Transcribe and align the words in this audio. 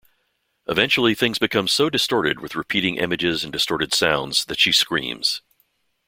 Eventually 0.67 1.13
things 1.13 1.37
become 1.37 1.67
so 1.67 1.87
distorted 1.87 2.39
with 2.39 2.55
repeating 2.55 2.95
images 2.97 3.43
and 3.43 3.53
disorted 3.53 3.93
sounds 3.93 4.45
that 4.45 4.57
she 4.59 4.71
screams. 4.71 5.41